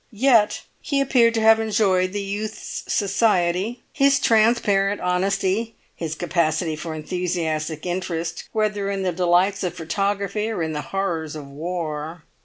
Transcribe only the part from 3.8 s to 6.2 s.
his transparent honesty, his